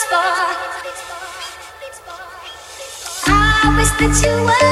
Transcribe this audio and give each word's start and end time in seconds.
I 0.00 0.04
wish 3.76 3.90
that 3.98 4.14
you 4.22 4.30
were 4.44 4.67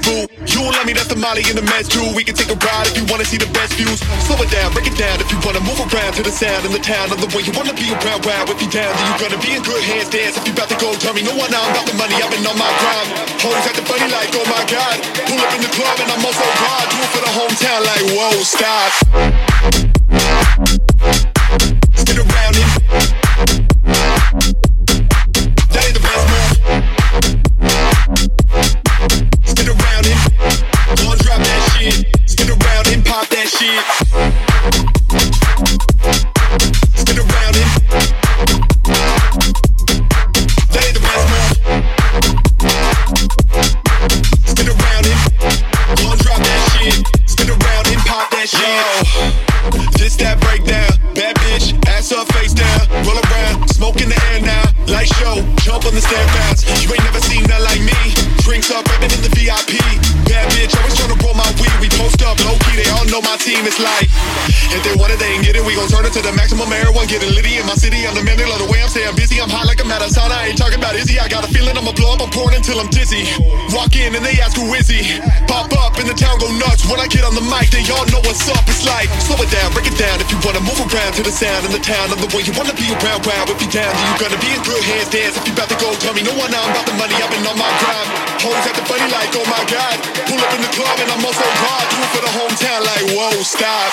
boo. 0.00 0.24
You 0.46 0.62
let 0.70 0.86
me, 0.86 0.92
that's 0.92 1.10
the 1.10 1.18
Molly 1.18 1.44
in 1.50 1.56
the 1.56 1.66
mess 1.66 1.88
too. 1.88 2.06
We 2.14 2.24
can 2.24 2.38
take 2.38 2.48
a 2.48 2.56
ride 2.56 2.86
if 2.88 2.96
you 2.96 3.04
wanna 3.10 3.26
see 3.26 3.36
the 3.36 3.50
best 3.52 3.74
views. 3.74 4.00
Slow 4.24 4.38
it 4.40 4.48
down, 4.48 4.72
break 4.72 4.86
it 4.86 4.96
down 4.96 5.20
if 5.20 5.28
you 5.28 5.38
wanna 5.44 5.60
move 5.60 5.80
around 5.90 6.14
to 6.16 6.22
the 6.22 6.32
sound 6.32 6.64
in 6.64 6.72
the 6.72 6.80
town 6.80 7.12
of 7.12 7.20
the 7.20 7.28
way 7.36 7.42
you 7.42 7.52
wanna 7.52 7.74
be 7.74 7.90
around. 7.92 8.24
Wow, 8.24 8.46
if 8.48 8.62
you 8.62 8.70
down, 8.70 8.88
then 8.94 9.04
you 9.10 9.14
gonna 9.18 9.40
be 9.42 9.58
in 9.58 9.62
good 9.66 9.82
hands. 9.84 10.08
Dance 10.08 10.38
if 10.38 10.46
you 10.46 10.54
about 10.54 10.70
to 10.70 10.78
go, 10.78 10.94
tell 10.96 11.12
me 11.12 11.22
no 11.26 11.34
one. 11.36 11.52
I'm 11.52 11.68
about 11.74 11.84
the 11.84 11.96
money, 11.98 12.16
I've 12.16 12.30
been 12.30 12.46
on 12.46 12.56
my 12.56 12.70
grind. 12.80 13.08
Hoes 13.42 13.66
the 13.74 13.82
funny 13.84 14.08
like, 14.12 14.30
oh 14.38 14.46
my 14.46 14.62
god. 14.70 14.96
Pull 15.26 15.40
up 15.40 15.52
in 15.56 15.60
the 15.66 15.72
club 15.74 15.98
and 15.98 16.08
I'm 16.14 16.24
also 16.24 16.46
hard. 16.62 16.86
Do 16.88 16.96
it 17.02 17.10
for 17.10 17.22
the 17.26 17.32
hometown 17.34 17.80
like, 17.82 18.04
whoa, 18.14 18.38
stop. 18.46 18.92
Spin 21.96 22.18
around 22.22 22.54
him. 22.56 23.71
Shit. 33.62 34.31
Is 63.72 63.84
like. 63.84 64.11
To 66.12 66.20
the 66.20 66.32
maximum 66.36 66.68
marijuana. 66.68 67.08
Getting 67.08 67.32
litty 67.32 67.56
in 67.56 67.64
my 67.64 67.74
city. 67.74 68.04
I'm 68.04 68.12
the 68.12 68.22
man, 68.22 68.36
they 68.36 68.44
love 68.44 68.60
the 68.60 68.68
way 68.68 68.84
I'm 68.84 68.92
staying 68.92 69.16
busy. 69.16 69.40
I'm 69.40 69.48
hot 69.48 69.64
like 69.64 69.80
sauna. 69.80 70.36
I 70.36 70.52
ain't 70.52 70.60
talking 70.60 70.76
about 70.76 70.92
Izzy. 70.94 71.16
I 71.16 71.26
got 71.26 71.40
a 71.40 71.50
feeling 71.50 71.72
I'ma 71.72 71.96
blow 71.96 72.12
up. 72.12 72.20
I'm 72.20 72.28
pouring 72.28 72.60
until 72.60 72.76
I'm 72.76 72.92
dizzy. 72.92 73.24
Walk 73.72 73.96
in 73.96 74.12
and 74.12 74.20
they 74.20 74.36
ask 74.44 74.60
who 74.60 74.68
is 74.76 74.92
he. 74.92 75.00
Pop 75.48 75.72
up 75.80 75.96
and 75.96 76.04
the 76.04 76.12
town 76.12 76.36
go 76.36 76.52
nuts. 76.60 76.84
When 76.84 77.00
I 77.00 77.08
get 77.08 77.24
on 77.24 77.32
the 77.32 77.44
mic, 77.48 77.72
they 77.72 77.80
all 77.88 78.04
know 78.12 78.20
what's 78.28 78.44
up. 78.52 78.60
It's 78.68 78.84
like, 78.84 79.08
slow 79.24 79.40
it 79.40 79.48
down, 79.48 79.72
break 79.72 79.88
it 79.88 79.96
down. 79.96 80.20
If 80.20 80.28
you 80.28 80.38
wanna 80.44 80.60
move 80.60 80.76
around 80.84 81.16
to 81.16 81.22
the 81.24 81.32
sound 81.32 81.64
in 81.64 81.72
the 81.72 81.80
town 81.80 82.12
of 82.12 82.20
the 82.20 82.28
way 82.36 82.44
you 82.44 82.52
wanna 82.52 82.76
be 82.76 82.92
around. 82.92 83.24
Wow, 83.24 83.48
if 83.48 83.58
you 83.64 83.70
down, 83.72 83.88
then 83.88 84.04
you 84.12 84.16
gonna 84.20 84.40
be 84.42 84.52
in 84.52 84.60
good 84.68 84.84
hands. 84.84 85.08
Dance 85.08 85.40
if 85.40 85.48
you 85.48 85.56
about 85.56 85.72
to 85.72 85.78
go. 85.80 85.96
Tell 86.04 86.12
me 86.12 86.20
no 86.20 86.36
one. 86.36 86.52
I'm 86.52 86.68
about 86.76 86.84
the 86.84 86.94
money. 87.00 87.16
I've 87.16 87.32
been 87.32 87.46
on 87.48 87.56
my 87.56 87.72
grind. 87.80 88.08
Hoes 88.44 88.68
the 88.68 88.84
funny 88.84 89.08
like, 89.08 89.32
oh 89.32 89.46
my 89.48 89.64
god. 89.70 89.96
Pull 90.28 90.36
up 90.36 90.52
in 90.52 90.60
the 90.60 90.72
club 90.76 90.96
and 91.00 91.08
I'm 91.08 91.24
also 91.24 91.46
hard. 91.64 91.84
Do 91.88 91.96
it 92.04 92.10
for 92.12 92.20
the 92.20 92.32
hometown 92.36 92.80
like, 92.84 93.04
whoa, 93.16 93.32
stop. 93.40 93.92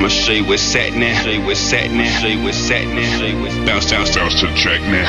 My 0.00 0.08
shit 0.08 0.46
was 0.46 0.60
sat 0.60 0.94
now, 0.94 1.12
shit 1.22 1.44
with 1.44 1.58
sat 1.58 1.90
now, 1.90 2.08
shit 2.20 2.42
with 2.42 2.54
sat 2.54 2.88
now, 2.88 3.66
bounce, 3.66 3.90
bounce, 3.90 4.16
bounce 4.16 4.40
to 4.40 4.46
the 4.46 4.54
track 4.56 4.80
now, 4.88 5.04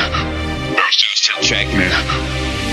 bounce, 0.76 1.00
bounce 1.00 1.22
to 1.28 1.32
the 1.40 1.44
track 1.48 1.68
now. 1.72 1.96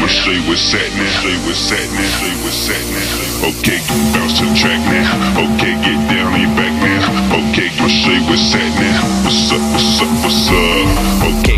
My 0.02 0.06
shit 0.06 0.42
was 0.50 0.58
sat 0.58 0.90
now, 0.98 1.22
shit 1.22 1.38
with 1.46 1.54
sat 1.54 1.86
now, 1.94 2.10
shit 2.18 2.34
with 2.42 2.54
sat 2.54 2.82
now. 2.90 3.48
Okay, 3.54 3.78
bounce 4.14 4.34
to 4.38 4.50
the 4.50 4.54
track 4.58 4.82
now. 4.90 5.06
Okay, 5.46 5.78
get 5.78 5.98
down 6.10 6.34
on 6.34 6.40
your 6.42 6.54
back 6.58 6.74
now. 6.82 7.06
Okay, 7.38 7.70
my 7.78 7.86
shit 7.86 8.22
was 8.26 8.42
sat 8.42 8.66
now. 8.82 8.98
What's 9.22 9.52
up? 9.54 9.62
What's 9.70 10.02
up? 10.02 10.10
What's 10.22 10.50
up? 10.50 11.38
Okay. 11.38 11.57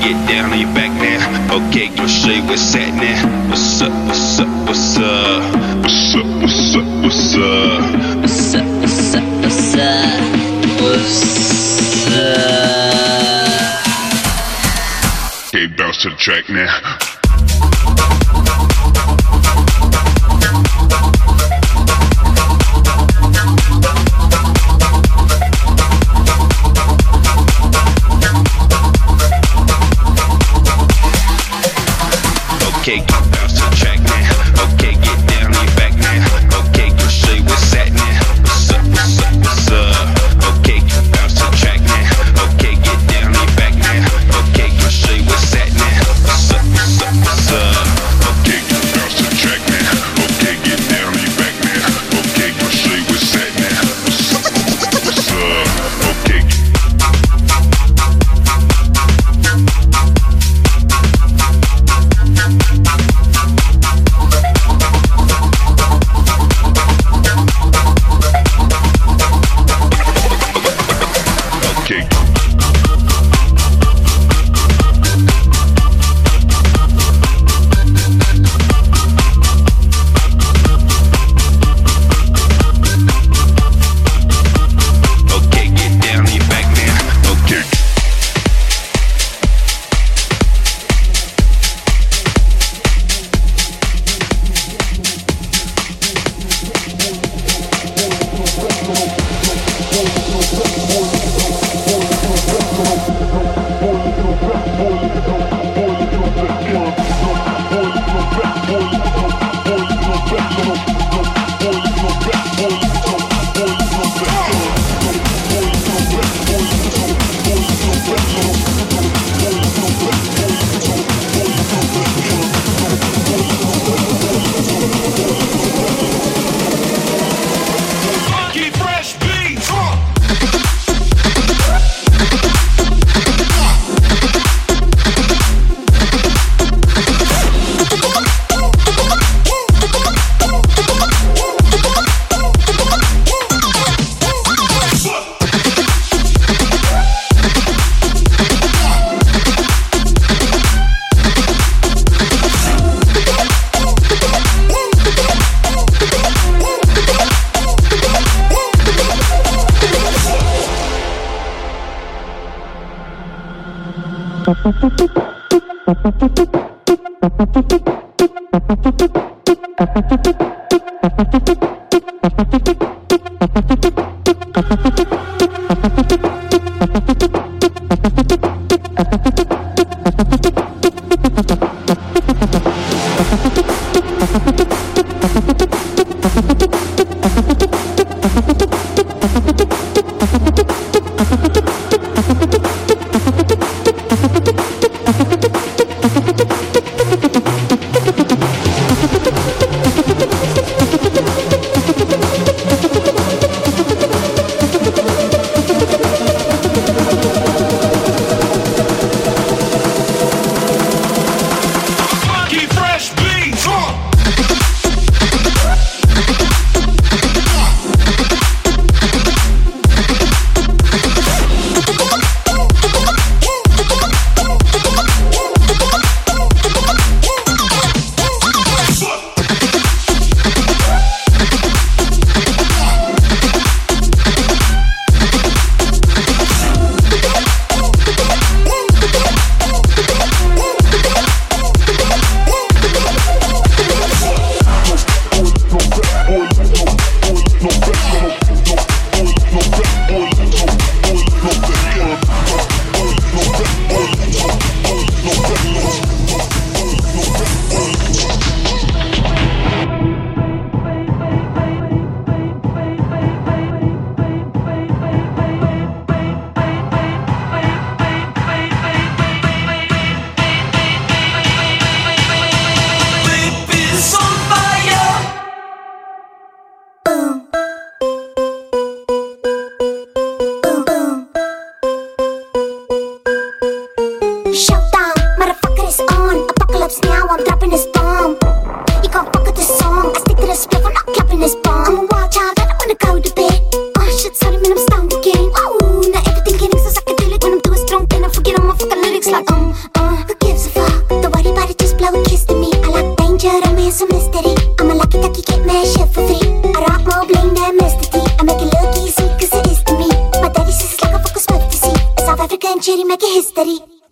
get 0.00 0.16
down 0.28 0.52
on 0.52 0.58
your 0.58 0.72
back 0.74 0.90
now. 1.00 1.56
Okay, 1.68 1.88
go 1.94 2.06
show 2.06 2.30
you 2.30 2.42
what's 2.46 2.74
at 2.74 2.94
now. 2.94 3.48
What's 3.48 3.80
up, 3.82 3.92
what's 4.06 4.38
up, 4.40 4.48
what's 4.66 4.96
up? 4.98 5.42
What's 5.82 6.14
up, 6.14 6.26
what's 6.42 6.74
up, 6.76 6.86
what's 7.02 7.34
up? 7.34 7.82
What's 8.20 8.54
up, 8.54 8.66
what's 8.80 9.14
up, 9.14 9.24
what's 9.42 9.74
up? 9.74 10.20
What's 10.80 12.06
up? 12.12 12.46
Okay, 15.48 15.66
bounce 15.76 16.02
to 16.02 16.10
the 16.10 16.16
track 16.16 16.48
now. 16.48 17.15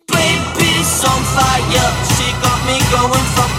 Baby's 0.06 1.04
on 1.04 1.22
fire, 1.32 1.88
she 2.12 2.28
got 2.44 2.60
me 2.68 2.76
going 2.92 3.26
for 3.34 3.53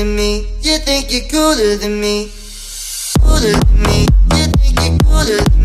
than 0.00 0.16
me, 0.16 0.46
you 0.62 0.78
think 0.78 1.12
you're 1.12 1.28
cooler 1.28 1.76
than 1.76 2.00
me. 2.00 2.30
Cooler 3.20 3.52
than 3.52 3.82
me, 3.82 4.06
you 4.34 4.46
think 4.46 4.80
you're 4.80 4.98
cooler 5.00 5.36
than 5.44 5.54
me. 5.56 5.59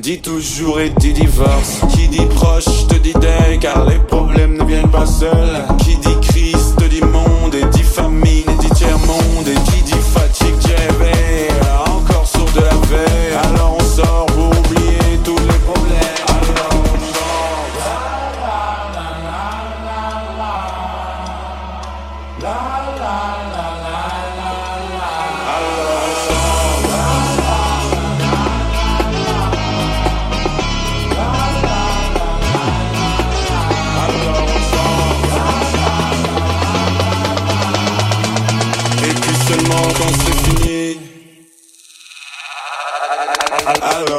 Dito 0.00 0.37
quand 39.98 40.12
c'est 40.24 40.38
fini. 40.44 41.00
Alors 43.82 44.17